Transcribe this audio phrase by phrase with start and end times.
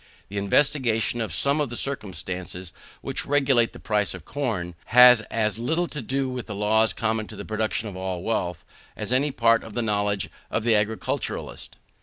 [0.29, 5.59] The investigation of some of the circumstances which regulate the price of corn, has as
[5.59, 8.65] little to do with the laws common to the production of all wealth,
[8.97, 11.77] as any part of the knowledge of the agriculturist.